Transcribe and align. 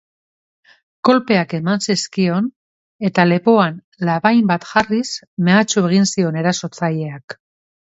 Kolpeak 1.09 1.53
eman 1.57 1.83
zizkion 1.87 2.47
eta 3.11 3.27
lepoan 3.29 3.77
labain 4.11 4.49
bat 4.55 4.67
jarriz 4.73 5.05
mehatxu 5.51 5.87
egin 5.93 6.11
zion 6.15 6.43
erasotzaileak. 6.45 7.41